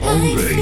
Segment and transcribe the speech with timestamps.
[0.00, 0.59] DJ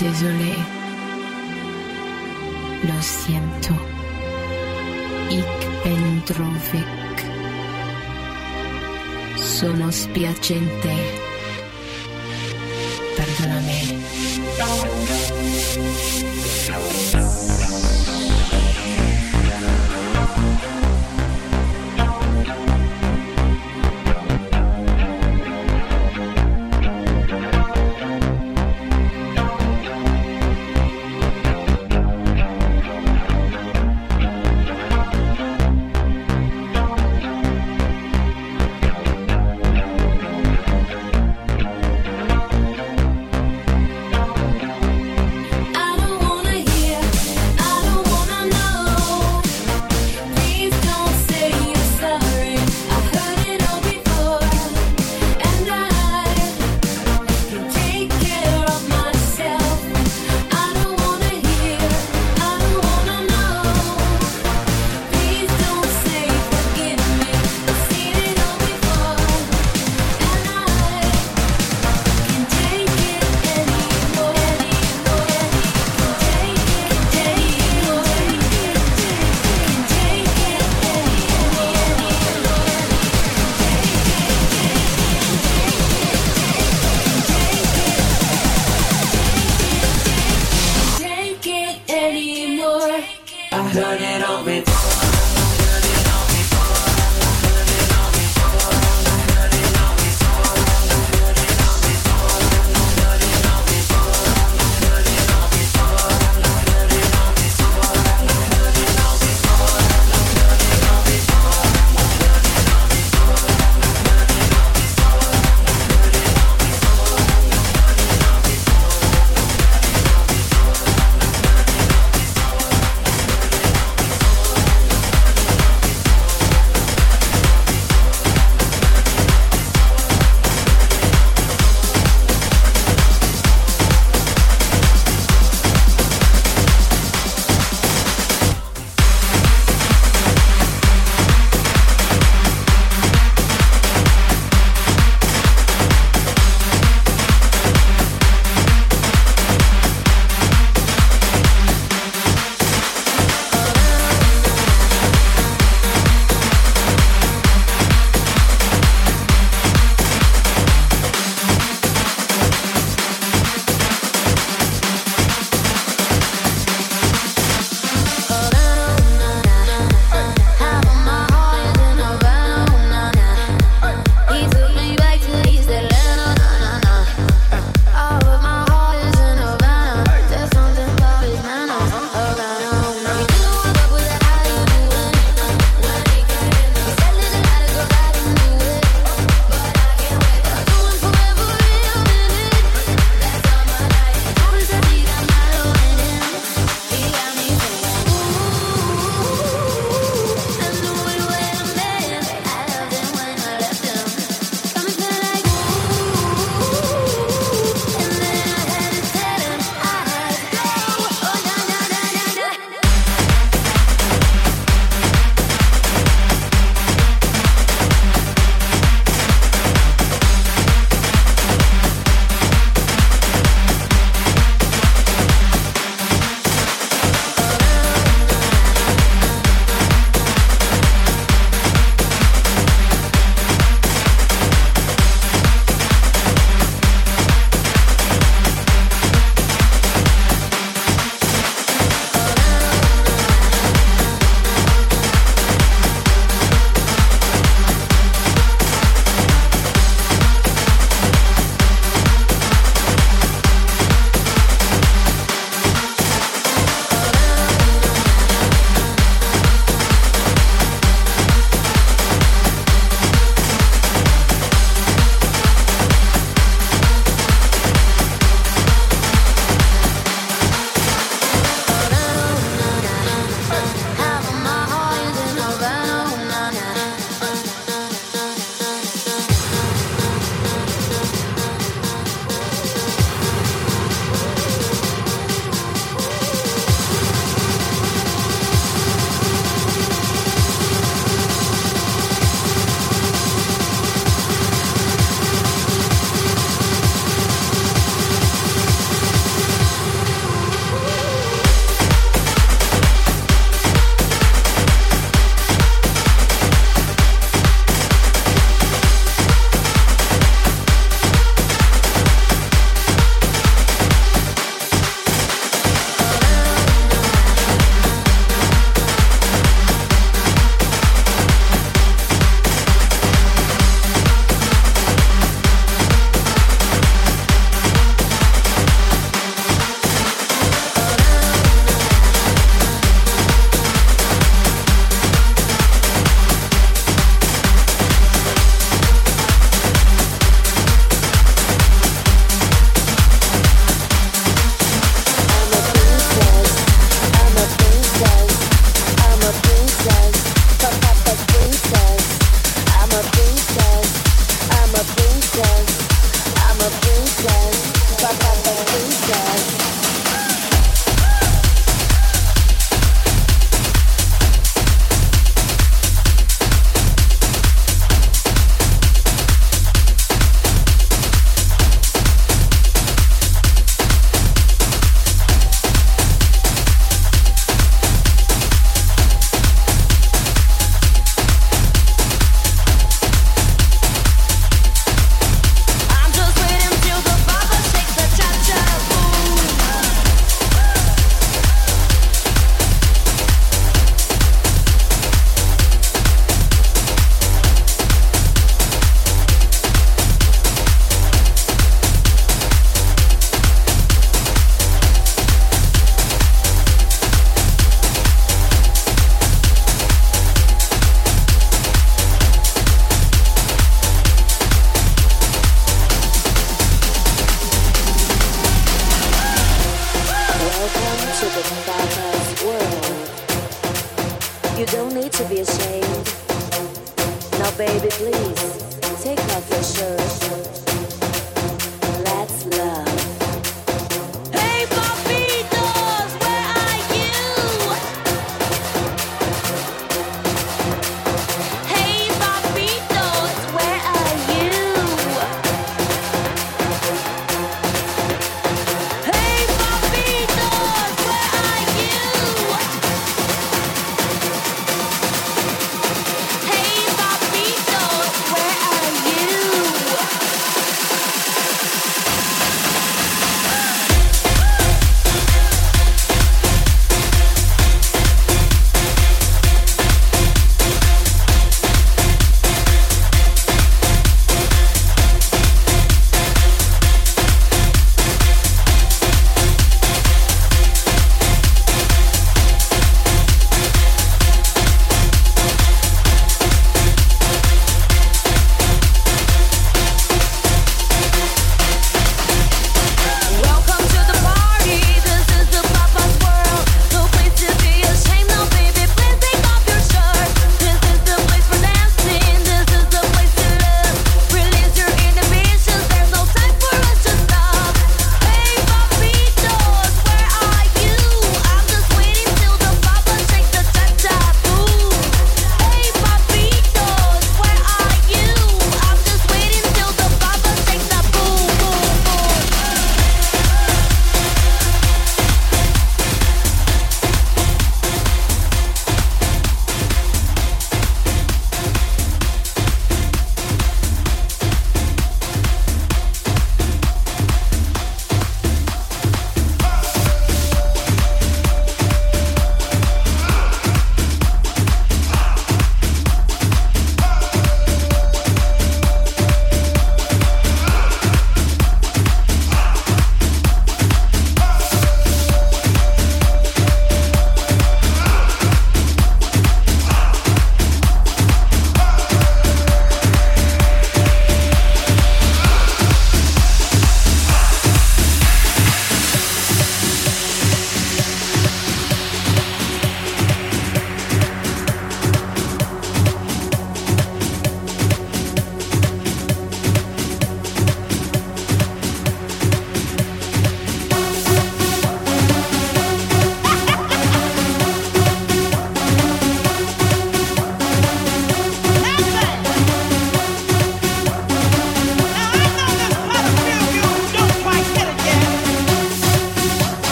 [0.00, 0.39] désolé.